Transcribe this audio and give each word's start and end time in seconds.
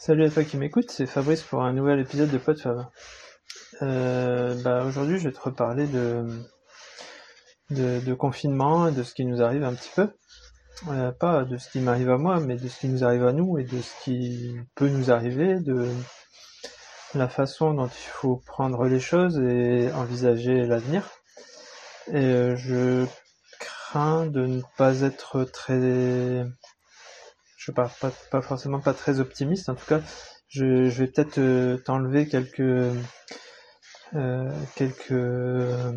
Salut 0.00 0.24
à 0.24 0.30
toi 0.30 0.44
qui 0.44 0.56
m'écoute, 0.56 0.90
c'est 0.90 1.04
Fabrice 1.04 1.42
pour 1.42 1.62
un 1.62 1.74
nouvel 1.74 2.00
épisode 2.00 2.30
de 2.30 2.38
PodFab. 2.38 2.86
Euh, 3.82 4.54
bah, 4.62 4.82
aujourd'hui, 4.86 5.18
je 5.18 5.28
vais 5.28 5.34
te 5.34 5.42
reparler 5.42 5.86
de, 5.86 6.24
de, 7.68 8.14
confinement 8.14 8.88
et 8.88 8.92
de 8.92 9.02
ce 9.02 9.12
qui 9.12 9.26
nous 9.26 9.42
arrive 9.42 9.62
un 9.62 9.74
petit 9.74 9.90
peu. 9.94 10.08
Euh, 10.88 11.12
pas 11.12 11.44
de 11.44 11.58
ce 11.58 11.68
qui 11.68 11.80
m'arrive 11.80 12.08
à 12.08 12.16
moi, 12.16 12.40
mais 12.40 12.56
de 12.56 12.66
ce 12.66 12.80
qui 12.80 12.88
nous 12.88 13.04
arrive 13.04 13.26
à 13.26 13.34
nous 13.34 13.58
et 13.58 13.64
de 13.64 13.78
ce 13.82 13.90
qui 14.02 14.56
peut 14.74 14.88
nous 14.88 15.10
arriver, 15.10 15.60
de 15.60 15.86
la 17.14 17.28
façon 17.28 17.74
dont 17.74 17.88
il 17.88 18.08
faut 18.10 18.36
prendre 18.46 18.86
les 18.86 19.00
choses 19.00 19.38
et 19.38 19.92
envisager 19.92 20.64
l'avenir. 20.64 21.10
Et 22.08 22.24
euh, 22.24 22.56
je 22.56 23.04
crains 23.58 24.24
de 24.24 24.46
ne 24.46 24.62
pas 24.78 25.02
être 25.02 25.44
très 25.44 26.46
pas, 27.72 27.88
forcément 28.42 28.80
pas 28.80 28.94
très 28.94 29.20
optimiste. 29.20 29.68
En 29.68 29.74
tout 29.74 29.86
cas, 29.86 30.00
je, 30.48 30.88
vais 30.88 31.06
peut-être 31.06 31.38
euh, 31.38 31.76
t'enlever 31.78 32.26
quelques 32.28 32.60
euh, 34.14 34.50
quelques 34.74 35.12
euh, 35.12 35.92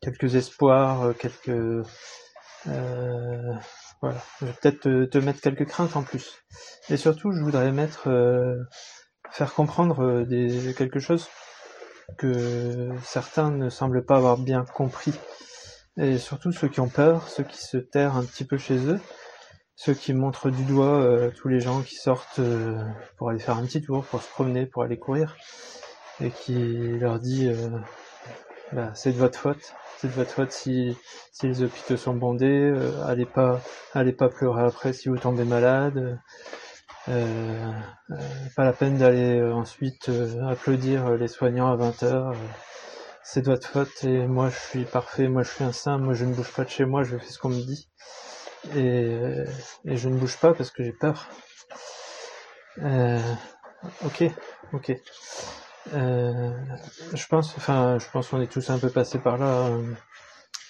quelques 0.00 0.34
espoirs, 0.34 1.14
quelques 1.18 1.86
voilà. 4.00 4.22
Je 4.40 4.46
vais 4.46 4.52
peut-être 4.60 5.06
te, 5.10 5.18
mettre 5.18 5.40
quelques 5.40 5.66
craintes 5.66 5.96
en 5.96 6.02
plus. 6.02 6.44
Et 6.88 6.96
surtout, 6.96 7.32
je 7.32 7.42
voudrais 7.42 7.72
mettre 7.72 8.08
faire 9.30 9.54
comprendre 9.54 10.22
des 10.22 10.74
quelque 10.74 11.00
chose 11.00 11.28
que 12.16 12.90
certains 13.02 13.50
ne 13.50 13.68
semblent 13.70 14.04
pas 14.04 14.16
avoir 14.16 14.38
bien 14.38 14.64
compris. 14.64 15.14
Et 15.98 16.16
surtout 16.18 16.52
ceux 16.52 16.68
qui 16.68 16.80
ont 16.80 16.88
peur, 16.88 17.28
ceux 17.28 17.42
qui 17.42 17.58
se 17.58 17.76
terrent 17.76 18.16
un 18.16 18.24
petit 18.24 18.44
peu 18.44 18.56
chez 18.56 18.78
eux, 18.86 19.00
ceux 19.78 19.94
qui 19.94 20.12
montrent 20.12 20.50
du 20.50 20.64
doigt 20.64 21.00
euh, 21.00 21.30
tous 21.30 21.46
les 21.46 21.60
gens 21.60 21.82
qui 21.82 21.94
sortent 21.94 22.40
euh, 22.40 22.82
pour 23.16 23.30
aller 23.30 23.38
faire 23.38 23.56
un 23.56 23.64
petit 23.64 23.80
tour, 23.80 24.04
pour 24.04 24.20
se 24.20 24.28
promener, 24.28 24.66
pour 24.66 24.82
aller 24.82 24.98
courir, 24.98 25.36
et 26.20 26.30
qui 26.32 26.98
leur 26.98 27.20
dit 27.20 27.46
euh, 27.48 27.68
bah, 28.72 28.90
c'est 28.94 29.12
de 29.12 29.18
votre 29.18 29.38
faute, 29.38 29.74
c'est 29.98 30.08
de 30.08 30.12
votre 30.14 30.32
faute 30.32 30.50
si, 30.50 30.96
si 31.30 31.46
les 31.46 31.62
hôpitaux 31.62 31.96
sont 31.96 32.14
bondés, 32.14 32.74
allez 33.06 33.24
pas 33.24 33.60
allez 33.94 34.12
pas 34.12 34.28
pleurer 34.28 34.64
après 34.64 34.92
si 34.92 35.08
vous 35.08 35.16
tombez 35.16 35.44
malade. 35.44 36.18
pas 37.06 38.64
la 38.64 38.72
peine 38.72 38.98
d'aller 38.98 39.40
ensuite 39.40 40.10
applaudir 40.48 41.10
les 41.10 41.28
soignants 41.28 41.70
à 41.70 41.76
20h. 41.76 42.34
c'est 43.22 43.42
de 43.42 43.50
votre 43.52 43.68
faute 43.68 44.02
et 44.02 44.26
moi 44.26 44.50
je 44.50 44.58
suis 44.58 44.84
parfait, 44.84 45.28
moi 45.28 45.44
je 45.44 45.50
suis 45.50 45.64
un 45.64 45.72
saint, 45.72 45.98
moi 45.98 46.14
je 46.14 46.24
ne 46.24 46.34
bouge 46.34 46.52
pas 46.52 46.64
de 46.64 46.70
chez 46.70 46.84
moi, 46.84 47.04
je 47.04 47.16
fais 47.16 47.30
ce 47.30 47.38
qu'on 47.38 47.50
me 47.50 47.62
dit 47.62 47.88
et, 48.74 49.44
je 49.84 50.08
ne 50.08 50.16
bouge 50.16 50.36
pas 50.38 50.54
parce 50.54 50.70
que 50.70 50.82
j'ai 50.82 50.92
peur. 50.92 51.28
Euh, 52.82 53.34
ok, 54.04 54.24
ok. 54.72 54.92
Euh, 55.94 56.52
je 57.14 57.26
pense, 57.26 57.54
enfin, 57.56 57.98
je 57.98 58.06
pense 58.10 58.28
qu'on 58.28 58.40
est 58.40 58.52
tous 58.52 58.70
un 58.70 58.78
peu 58.78 58.90
passés 58.90 59.18
par 59.18 59.38
là. 59.38 59.70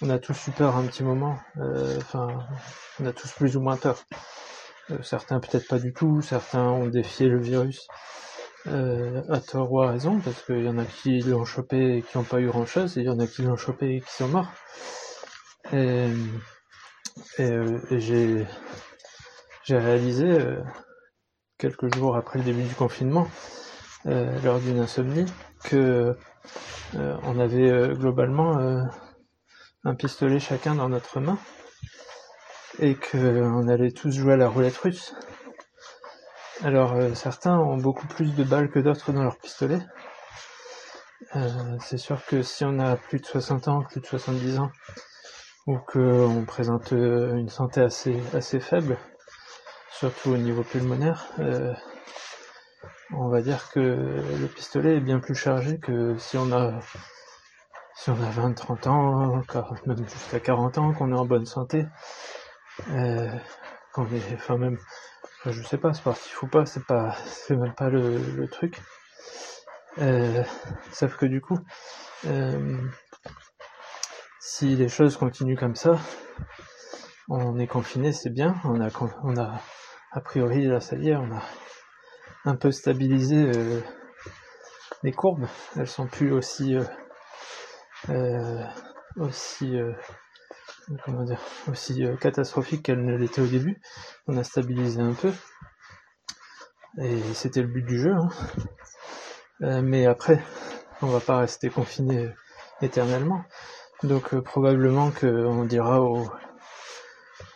On 0.00 0.11
a 0.11 0.19
tous 0.19 0.48
eu 0.48 0.50
peur 0.53 0.77
un 0.77 0.84
petit 0.84 1.03
moment. 1.03 1.39
Euh, 1.58 1.97
enfin, 1.98 2.28
on 3.00 3.06
a 3.06 3.12
tous 3.12 3.33
plus 3.33 3.56
ou 3.56 3.61
moins 3.61 3.77
peur. 3.77 4.05
certains 5.02 5.41
peut-être 5.41 5.67
pas 5.69 5.78
du 5.78 5.92
tout. 5.92 6.23
Certains 6.23 6.69
ont 6.69 6.86
défié 6.86 7.28
le 7.28 7.41
virus. 7.41 7.89
à 8.67 9.41
tort 9.41 9.73
ou 9.73 9.80
à 9.80 9.91
raison, 9.91 10.20
parce 10.20 10.42
qu'il 10.42 10.64
y 10.64 10.69
en 10.69 10.78
a 10.78 10.84
qui 10.84 11.20
l'ont 11.20 11.45
chopé 11.45 11.98
et 11.98 12.02
qui 12.02 12.19
n'ont 12.19 12.25
pas 12.25 12.41
eu 12.41 12.48
grand 12.48 12.67
chose, 12.67 12.97
et 12.98 13.00
il 13.00 13.06
y 13.06 13.11
en 13.11 13.19
a 13.19 13.27
qui 13.27 13.42
l'ont 13.42 13.56
chopé 13.56 13.97
et 13.97 14.00
qui 14.00 14.12
sont 14.12 14.28
morts. 14.28 14.52
Et, 15.73 16.08
euh, 17.41 17.78
et, 17.91 18.00
j'ai 18.00 19.77
réalisé 19.77 20.25
euh, 20.25 20.61
quelques 21.58 21.95
jours 21.95 22.17
après 22.17 22.39
le 22.39 22.45
début 22.45 22.62
du 22.62 22.75
confinement, 22.75 23.28
euh, 24.06 24.41
lors 24.42 24.58
d'une 24.61 24.78
insomnie, 24.80 25.27
que 25.64 26.17
on 26.95 27.39
avait 27.39 27.95
globalement 27.95 28.56
un 29.85 29.95
pistolet 29.95 30.40
chacun 30.40 30.74
dans 30.74 30.89
notre 30.89 31.20
main 31.20 31.39
et 32.79 32.95
qu'on 32.95 33.68
allait 33.68 33.90
tous 33.90 34.11
jouer 34.11 34.33
à 34.33 34.36
la 34.39 34.48
roulette 34.48 34.79
russe. 34.79 35.14
Alors 36.63 36.95
certains 37.14 37.58
ont 37.58 37.77
beaucoup 37.77 38.07
plus 38.07 38.34
de 38.34 38.42
balles 38.42 38.70
que 38.70 38.79
d'autres 38.79 39.13
dans 39.13 39.23
leur 39.23 39.36
pistolet. 39.36 39.80
c'est 41.80 41.98
sûr 41.98 42.24
que 42.24 42.40
si 42.40 42.64
on 42.64 42.79
a 42.79 42.96
plus 42.96 43.20
de 43.20 43.27
60 43.27 43.68
ans, 43.68 43.83
plus 43.83 44.01
de 44.01 44.07
70 44.07 44.61
ans, 44.61 44.70
ou 45.68 45.77
qu'on 45.86 46.46
présente 46.46 46.95
euh, 46.95 47.36
une 47.36 47.51
santé 47.51 47.83
assez, 47.83 48.18
assez 48.33 48.58
faible, 48.58 48.96
surtout 49.92 50.30
au 50.30 50.39
niveau 50.39 50.62
pulmonaire, 50.62 51.27
euh, 51.40 51.74
on 53.12 53.29
va 53.29 53.42
dire 53.42 53.70
que 53.70 53.80
le 53.80 54.46
pistolet 54.46 54.96
est 54.96 55.01
bien 55.01 55.18
plus 55.18 55.34
chargé 55.34 55.78
que 55.78 56.17
si 56.17 56.39
on 56.39 56.52
a 56.52 56.80
si 57.96 58.08
on 58.08 58.14
a 58.14 58.30
20, 58.30 58.55
30 58.55 58.86
ans, 58.86 59.42
même 59.86 60.08
jusqu'à 60.08 60.40
40 60.40 60.78
ans, 60.78 60.92
qu'on 60.95 61.12
est 61.12 61.18
en 61.18 61.27
bonne 61.27 61.45
santé, 61.45 61.84
euh, 62.92 63.28
qu'on 63.92 64.07
est, 64.07 64.34
enfin 64.36 64.57
même, 64.57 64.78
je 65.45 65.62
sais 65.64 65.77
pas, 65.78 65.92
sportif 65.92 66.42
ou 66.42 66.46
pas, 66.46 66.64
c'est 66.64 66.86
pas, 66.86 67.14
c'est 67.27 67.57
même 67.57 67.74
pas 67.74 67.90
le, 67.90 68.17
le 68.17 68.48
truc. 68.48 68.80
Euh, 69.98 70.45
sauf 70.92 71.17
que 71.18 71.27
du 71.27 71.42
coup, 71.42 71.58
euh, 72.27 72.78
si 74.51 74.75
les 74.77 74.89
choses 74.89 75.19
continuent 75.19 75.59
comme 75.59 75.77
ça, 75.77 75.98
on 77.29 77.59
est 77.59 77.67
confiné, 77.67 78.14
c'est 78.14 78.31
bien. 78.31 78.57
On 78.64 78.81
a, 78.81 79.61
a 80.13 80.20
priori, 80.23 80.64
là, 80.64 80.81
ça 80.81 80.97
y 80.97 81.11
est, 81.11 81.17
on 81.17 81.31
a 81.36 81.42
un 82.47 82.57
peu 82.57 82.73
stabilisé 82.73 83.37
euh, 83.37 83.83
les 85.03 85.13
courbes. 85.13 85.47
Elles 85.77 85.87
sont 85.87 86.07
plus 86.07 86.33
aussi, 86.33 86.75
euh, 86.75 86.85
euh, 88.08 88.64
aussi, 89.17 89.77
comment 91.05 91.25
dire, 91.25 91.41
aussi 91.70 92.03
catastrophiques 92.19 92.85
qu'elles 92.85 93.05
ne 93.05 93.19
l'étaient 93.19 93.42
au 93.42 93.47
début. 93.47 93.83
On 94.29 94.39
a 94.39 94.45
stabilisé 94.45 95.03
un 95.03 95.13
peu. 95.13 95.33
Et 97.03 97.20
c'était 97.35 97.61
le 97.61 97.69
but 97.69 97.85
du 97.85 98.01
jeu. 98.01 98.14
Hein. 99.61 99.83
mais 99.83 100.07
après, 100.07 100.42
on 101.03 101.07
va 101.08 101.20
pas 101.20 101.37
rester 101.37 101.69
confiné 101.69 102.31
éternellement. 102.81 103.45
Donc 104.05 104.33
euh, 104.33 104.41
probablement 104.41 105.11
qu'on 105.11 105.64
dira 105.64 106.01
aux, 106.01 106.31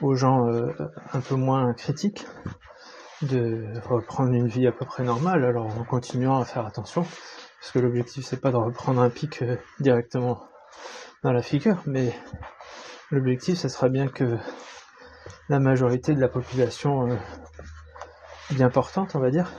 aux 0.01 0.15
gens 0.17 0.49
euh, 0.49 0.73
un 1.13 1.21
peu 1.21 1.37
moins 1.37 1.73
critiques 1.73 2.27
de 3.23 3.65
reprendre 3.85 4.33
une 4.33 4.49
vie 4.49 4.67
à 4.67 4.73
peu 4.73 4.85
près 4.85 5.05
normale, 5.05 5.45
alors 5.45 5.67
en 5.67 5.85
continuant 5.85 6.41
à 6.41 6.45
faire 6.45 6.67
attention, 6.67 7.07
parce 7.61 7.71
que 7.73 7.79
l'objectif 7.79 8.27
c'est 8.27 8.41
pas 8.41 8.51
de 8.51 8.57
reprendre 8.57 9.01
un 9.01 9.11
pic 9.11 9.43
euh, 9.43 9.57
directement 9.79 10.43
dans 11.23 11.33
la 11.33 11.43
figure, 11.43 11.81
mais 11.87 12.13
l'objectif 13.13 13.59
ce 13.59 13.69
sera 13.69 13.89
bien 13.89 14.09
que 14.09 14.37
la 15.49 15.61
majorité 15.61 16.17
de 16.17 16.21
la 16.21 16.29
population 16.29 17.17
bien 18.51 18.69
portante, 18.69 19.15
on 19.15 19.21
va 19.21 19.31
dire, 19.31 19.53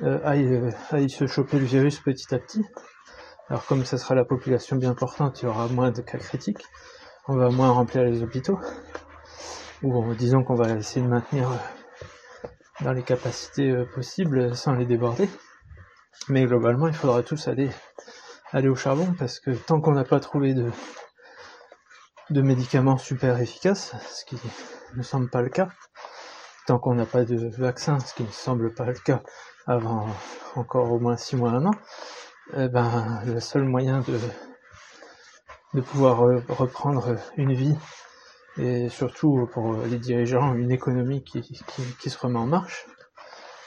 aille, 0.00 0.72
aille 0.90 1.10
se 1.10 1.26
choper 1.26 1.58
le 1.58 1.66
virus 1.66 2.00
petit 2.00 2.34
à 2.34 2.38
petit, 2.38 2.64
alors 3.52 3.66
comme 3.66 3.84
ça 3.84 3.98
sera 3.98 4.14
la 4.14 4.24
population 4.24 4.76
bien 4.76 4.94
portante, 4.94 5.42
il 5.42 5.44
y 5.44 5.48
aura 5.48 5.68
moins 5.68 5.90
de 5.90 6.00
cas 6.00 6.16
critiques, 6.16 6.64
on 7.28 7.36
va 7.36 7.50
moins 7.50 7.68
remplir 7.68 8.02
les 8.02 8.22
hôpitaux, 8.22 8.58
ou 9.82 10.14
disons 10.14 10.42
qu'on 10.42 10.54
va 10.54 10.70
essayer 10.70 11.04
de 11.04 11.10
maintenir 11.10 11.50
euh, 11.50 12.48
dans 12.80 12.94
les 12.94 13.02
capacités 13.02 13.68
euh, 13.68 13.84
possibles 13.84 14.56
sans 14.56 14.72
les 14.72 14.86
déborder. 14.86 15.28
Mais 16.30 16.46
globalement, 16.46 16.88
il 16.88 16.94
faudra 16.94 17.22
tous 17.22 17.46
aller 17.46 18.68
au 18.70 18.74
charbon 18.74 19.14
parce 19.18 19.38
que 19.38 19.50
tant 19.50 19.82
qu'on 19.82 19.92
n'a 19.92 20.04
pas 20.04 20.18
trouvé 20.18 20.54
de 20.54 20.70
de 22.30 22.40
médicaments 22.40 22.96
super 22.96 23.38
efficaces, 23.38 23.94
ce 24.08 24.24
qui 24.24 24.38
ne 24.96 25.02
semble 25.02 25.28
pas 25.28 25.42
le 25.42 25.50
cas, 25.50 25.68
tant 26.66 26.78
qu'on 26.78 26.94
n'a 26.94 27.04
pas 27.04 27.24
de 27.24 27.50
vaccin, 27.58 28.00
ce 28.00 28.14
qui 28.14 28.22
ne 28.22 28.30
semble 28.30 28.72
pas 28.72 28.86
le 28.86 28.94
cas 28.94 29.22
avant 29.66 30.06
encore 30.56 30.90
au 30.90 30.98
moins 30.98 31.18
six 31.18 31.36
mois, 31.36 31.50
un 31.50 31.66
an, 31.66 31.74
eh 32.54 32.68
ben, 32.68 33.22
le 33.24 33.40
seul 33.40 33.64
moyen 33.64 34.00
de, 34.00 34.18
de 35.74 35.80
pouvoir 35.80 36.18
reprendre 36.48 37.16
une 37.36 37.52
vie 37.52 37.76
et 38.58 38.88
surtout 38.88 39.48
pour 39.52 39.76
les 39.82 39.98
dirigeants 39.98 40.54
une 40.54 40.70
économie 40.70 41.24
qui, 41.24 41.40
qui, 41.98 42.10
se 42.10 42.18
remet 42.18 42.38
en 42.38 42.46
marche, 42.46 42.86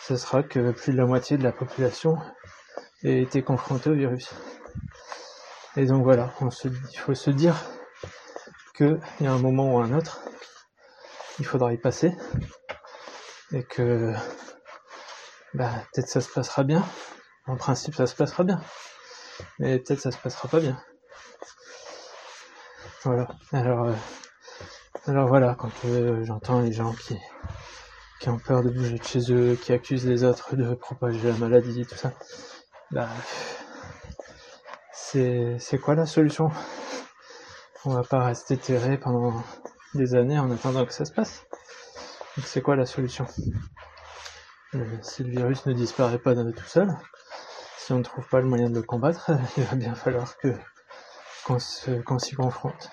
ce 0.02 0.16
sera 0.16 0.44
que 0.44 0.72
plus 0.72 0.92
de 0.92 0.98
la 0.98 1.06
moitié 1.06 1.38
de 1.38 1.44
la 1.44 1.52
population 1.52 2.18
ait 3.04 3.22
été 3.22 3.42
confrontée 3.42 3.90
au 3.90 3.96
virus. 3.96 4.30
Et 5.76 5.86
donc 5.86 6.04
voilà, 6.04 6.34
on 6.42 6.52
se, 6.52 6.68
il 6.68 6.98
faut 6.98 7.16
se 7.16 7.32
dire 7.32 7.56
qu'il 8.78 9.00
y 9.22 9.28
a 9.28 9.32
un 9.32 9.40
moment 9.40 9.74
ou 9.74 9.80
un 9.80 9.94
autre, 9.94 10.22
il 11.40 11.46
faudra 11.46 11.74
y 11.74 11.78
passer 11.78 12.16
et 13.52 13.64
que 13.64 14.14
bah, 15.54 15.72
peut-être 15.94 16.10
ça 16.10 16.22
se 16.22 16.30
passera 16.30 16.64
bien, 16.64 16.84
en 17.48 17.56
principe, 17.56 17.96
ça 17.96 18.08
se 18.08 18.16
passera 18.16 18.44
bien. 18.44 18.62
Mais 19.60 19.80
peut-être 19.80 20.00
ça 20.00 20.12
se 20.12 20.18
passera 20.18 20.48
pas 20.48 20.60
bien. 20.60 20.82
Voilà. 23.04 23.28
Alors, 23.52 23.86
euh, 23.86 23.94
alors 25.08 25.28
voilà, 25.28 25.56
quand 25.56 25.72
euh, 25.86 26.24
j'entends 26.24 26.62
les 26.62 26.72
gens 26.72 26.94
qui, 26.94 27.16
qui 28.20 28.30
ont 28.30 28.40
peur 28.40 28.64
de 28.64 28.70
bouger 28.70 28.98
de 28.98 29.04
chez 29.04 29.32
eux, 29.32 29.56
qui 29.56 29.74
accusent 29.74 30.08
les 30.08 30.24
autres 30.24 30.56
de 30.56 30.74
propager 30.74 31.32
la 31.32 31.38
maladie, 31.38 31.86
tout 31.86 31.96
ça. 31.96 32.14
Bah, 32.92 33.10
c'est, 34.94 35.78
quoi 35.82 35.96
la 35.96 36.06
solution? 36.06 36.50
On 37.86 37.92
va 37.92 38.04
pas 38.04 38.24
rester 38.24 38.58
terré 38.58 38.98
pendant 38.98 39.44
des 39.94 40.16
années 40.16 40.40
en 40.40 40.50
attendant 40.50 40.86
que 40.86 40.94
ça 40.94 41.06
se 41.06 41.12
passe? 41.12 41.46
Donc 42.36 42.46
c'est 42.48 42.62
quoi 42.62 42.76
la 42.76 42.86
solution? 42.86 43.28
Euh, 44.74 44.98
Si 45.04 45.24
le 45.24 45.30
virus 45.30 45.66
ne 45.68 45.74
disparaît 45.74 46.18
pas 46.18 46.34
tout 46.36 46.66
seul, 46.66 46.98
si 47.86 47.94
on 47.94 48.00
ne 48.00 48.04
trouve 48.04 48.28
pas 48.28 48.40
le 48.42 48.48
moyen 48.48 48.72
de 48.72 48.76
le 48.76 48.82
combattre, 48.82 49.30
il 49.58 49.64
va 49.64 49.76
bien 49.76 49.94
falloir 49.94 50.38
que 50.38 50.56
qu'on 51.46 51.60
s'y 51.60 52.34
confronte. 52.34 52.90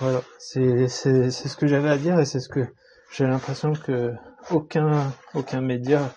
Voilà, 0.00 0.22
c'est 0.38 0.88
ce 0.88 1.56
que 1.56 1.66
j'avais 1.66 1.90
à 1.90 1.98
dire 1.98 2.18
et 2.18 2.24
c'est 2.24 2.40
ce 2.40 2.48
que 2.48 2.66
j'ai 3.12 3.26
l'impression 3.26 3.74
que 3.74 4.14
aucun 4.50 5.12
aucun 5.34 5.60
média 5.60 6.14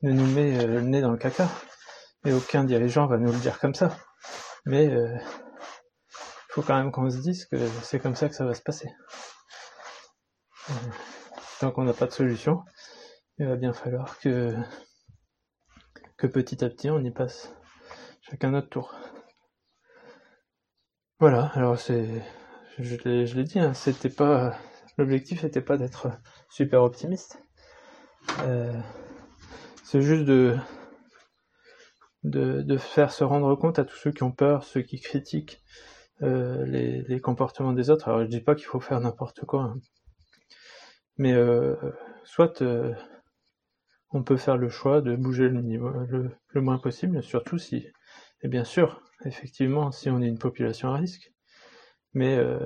ne 0.00 0.12
nous 0.12 0.24
met 0.26 0.58
euh, 0.58 0.66
le 0.66 0.80
nez 0.80 1.02
dans 1.02 1.10
le 1.10 1.18
caca 1.18 1.48
et 2.24 2.32
aucun 2.32 2.64
dirigeant 2.64 3.06
va 3.06 3.18
nous 3.18 3.30
le 3.30 3.38
dire 3.38 3.58
comme 3.58 3.74
ça. 3.74 3.94
Mais 4.64 4.86
il 4.86 4.94
euh, 4.94 5.18
faut 6.48 6.62
quand 6.62 6.78
même 6.78 6.92
qu'on 6.92 7.10
se 7.10 7.18
dise 7.18 7.44
que 7.44 7.58
c'est 7.82 7.98
comme 7.98 8.16
ça 8.16 8.30
que 8.30 8.34
ça 8.34 8.46
va 8.46 8.54
se 8.54 8.62
passer. 8.62 8.88
Euh, 10.70 10.72
tant 11.60 11.72
qu'on 11.72 11.84
n'a 11.84 11.92
pas 11.92 12.06
de 12.06 12.12
solution, 12.12 12.62
il 13.36 13.46
va 13.46 13.56
bien 13.56 13.74
falloir 13.74 14.18
que 14.18 14.56
que 16.16 16.26
petit 16.26 16.64
à 16.64 16.70
petit 16.70 16.90
on 16.90 17.00
y 17.00 17.10
passe 17.10 17.54
chacun 18.22 18.50
notre 18.50 18.68
tour. 18.68 18.94
Voilà, 21.18 21.46
alors 21.54 21.78
c'est 21.78 22.22
je 22.78 22.96
l'ai 23.36 23.44
dit, 23.44 23.58
hein, 23.58 23.72
c'était 23.72 24.10
pas 24.10 24.58
l'objectif 24.98 25.42
n'était 25.42 25.60
pas 25.60 25.76
d'être 25.76 26.08
super 26.48 26.82
optimiste. 26.82 27.42
Euh, 28.42 28.72
c'est 29.84 30.02
juste 30.02 30.24
de, 30.24 30.56
de, 32.24 32.76
faire 32.76 33.12
se 33.12 33.24
rendre 33.24 33.54
compte 33.54 33.78
à 33.78 33.84
tous 33.84 33.96
ceux 33.96 34.10
qui 34.10 34.22
ont 34.24 34.32
peur, 34.32 34.64
ceux 34.64 34.82
qui 34.82 35.00
critiquent 35.00 35.62
euh, 36.22 36.64
les, 36.66 37.20
comportements 37.20 37.72
des 37.72 37.90
autres. 37.90 38.08
Alors 38.08 38.22
je 38.22 38.26
dis 38.26 38.40
pas 38.40 38.54
qu'il 38.54 38.66
faut 38.66 38.80
faire 38.80 39.00
n'importe 39.00 39.44
quoi, 39.44 39.62
hein. 39.62 39.74
mais 41.18 41.32
euh, 41.32 41.76
soit 42.24 42.62
on 44.10 44.22
peut 44.22 44.36
faire 44.36 44.56
le 44.56 44.68
choix 44.68 45.00
de 45.00 45.16
bouger 45.16 45.48
le, 45.48 45.60
le, 45.60 46.30
le, 46.48 46.60
moins 46.60 46.78
possible, 46.78 47.22
surtout 47.22 47.58
si, 47.58 47.88
et 48.42 48.48
bien 48.48 48.64
sûr, 48.64 49.02
effectivement, 49.24 49.92
si 49.92 50.10
on 50.10 50.20
est 50.22 50.28
une 50.28 50.38
population 50.38 50.90
à 50.90 50.96
risque, 50.96 51.32
mais 52.14 52.36
euh, 52.36 52.58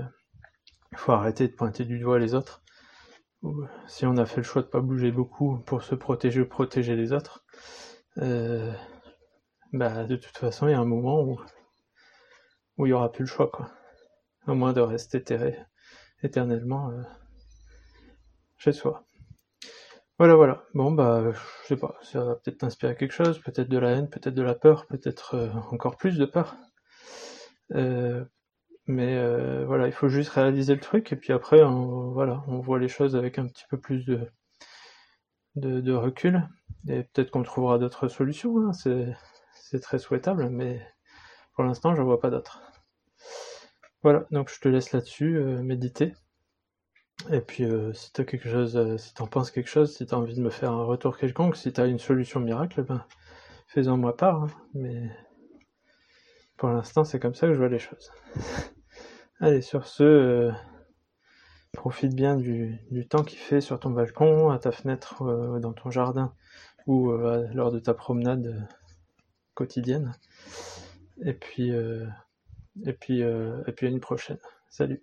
il 0.93 0.99
faut 0.99 1.13
arrêter 1.13 1.49
de 1.49 1.53
pointer 1.55 1.85
du 1.85 1.99
doigt 1.99 2.19
les 2.19 2.35
autres. 2.35 2.63
Si 3.87 4.05
on 4.07 4.17
a 4.17 4.27
fait 4.27 4.39
le 4.39 4.43
choix 4.43 4.63
de 4.63 4.67
pas 4.67 4.81
bouger 4.81 5.11
beaucoup 5.11 5.59
pour 5.61 5.83
se 5.83 5.95
protéger 5.95 6.43
ou 6.43 6.47
protéger 6.47 6.95
les 6.95 7.13
autres, 7.13 7.45
euh, 8.19 8.73
bah 9.73 10.05
de 10.05 10.17
toute 10.17 10.37
façon 10.37 10.69
il 10.69 10.73
y 10.73 10.75
a 10.75 10.81
un 10.81 10.85
moment 10.85 11.23
où 11.23 11.41
où 12.77 12.87
il 12.87 12.91
y 12.91 12.93
aura 12.93 13.11
plus 13.13 13.25
le 13.25 13.29
choix 13.29 13.51
quoi. 13.51 13.71
Au 14.47 14.55
moins 14.55 14.73
de 14.73 14.81
rester 14.81 15.23
terré 15.23 15.59
éternellement 16.23 16.91
euh, 16.91 17.03
chez 18.59 18.73
soi. 18.73 19.07
Voilà 20.21 20.35
voilà. 20.35 20.63
Bon 20.75 20.93
bah 20.93 21.33
je 21.33 21.67
sais 21.67 21.79
pas, 21.79 21.97
ça 22.03 22.23
va 22.23 22.35
peut-être 22.35 22.59
t'inspirer 22.59 22.95
quelque 22.95 23.13
chose, 23.13 23.39
peut-être 23.39 23.71
de 23.71 23.79
la 23.79 23.93
haine, 23.93 24.11
peut-être 24.11 24.35
de 24.35 24.43
la 24.43 24.55
peur, 24.55 24.87
peut-être 24.87 25.35
euh, 25.35 25.49
encore 25.71 25.97
plus 25.97 26.19
de 26.19 26.27
peur. 26.27 26.57
Euh, 27.73 28.23
mais 28.87 29.17
euh, 29.17 29.65
voilà, 29.67 29.87
il 29.87 29.95
faut 29.95 30.11
juste 30.11 30.29
réaliser 30.33 30.75
le 30.75 30.81
truc 30.81 31.11
et 31.13 31.17
puis 31.17 31.33
après, 31.33 31.63
on, 31.63 32.11
voilà, 32.13 32.45
on 32.49 32.61
voit 32.61 32.79
les 32.79 32.89
choses 32.89 33.17
avec 33.17 33.39
un 33.39 33.47
petit 33.47 33.65
peu 33.71 33.81
plus 33.81 34.05
de, 34.05 34.21
de, 35.57 35.93
recul. 35.95 36.47
Et 36.87 37.05
peut-être 37.05 37.31
qu'on 37.31 37.43
trouvera 37.43 37.79
d'autres 37.79 38.09
solutions, 38.09 38.59
hein. 38.59 38.73
c'est 38.75 39.81
très 39.81 39.99
souhaitable, 39.99 40.51
mais 40.51 40.87
pour 41.55 41.65
l'instant, 41.65 41.95
j'en 41.95 42.05
vois 42.05 42.21
pas 42.21 42.29
d'autres. 42.29 42.61
Voilà, 44.03 44.27
donc 44.33 44.51
je 44.51 44.61
te 44.61 44.69
laisse 44.69 44.93
là-dessus, 44.93 45.41
méditer. 45.63 46.13
Et 47.31 47.41
puis 47.41 47.65
euh, 47.65 47.93
si 47.93 48.13
t'as 48.13 48.25
quelque 48.25 48.49
chose, 48.49 48.97
si 48.97 49.15
t'en 49.15 49.27
penses 49.27 49.51
quelque 49.51 49.69
chose, 49.69 49.95
si 49.95 50.07
t'as 50.07 50.17
envie 50.17 50.35
de 50.35 50.41
me 50.41 50.51
faire 50.51 50.73
un 50.73 50.85
retour 50.85 51.19
quelconque, 51.19 51.57
si 51.57 51.73
t'as 51.73 51.87
une 51.87 51.99
solution 51.99 52.41
miracle, 52.41 52.83
ben 52.83 53.05
fais-en 53.67 53.97
moi 53.97 54.17
part. 54.17 54.45
Hein. 54.45 54.51
mais 54.75 55.11
pour 56.61 56.69
l'instant, 56.69 57.05
c'est 57.05 57.19
comme 57.19 57.35
ça 57.35 57.47
que 57.47 57.55
je 57.55 57.59
vois 57.59 57.71
les 57.71 57.79
choses. 57.79 58.13
Allez, 59.41 59.63
sur 59.63 59.87
ce, 59.87 60.03
euh, 60.03 60.53
profite 61.73 62.15
bien 62.15 62.37
du, 62.37 62.79
temps 63.09 63.25
qu'il 63.25 63.39
fait 63.39 63.63
sur 63.63 63.81
ton 63.81 63.89
balcon, 63.89 64.51
à 64.51 64.59
ta 64.59 64.71
fenêtre, 64.71 65.23
euh, 65.23 65.59
dans 65.59 65.73
ton 65.73 65.91
jardin 65.91 66.35
ou 66.87 67.13
euh, 67.13 67.49
lors 67.55 67.73
de 67.73 67.79
ta 67.79 67.95
promenade 67.95 68.69
quotidienne. 69.55 70.13
Et 71.25 71.33
puis, 71.33 71.71
et 71.71 72.93
puis, 72.93 73.21
et 73.21 73.73
puis 73.75 73.87
une 73.87 74.01
prochaine. 74.01 74.39
Salut. 74.69 75.03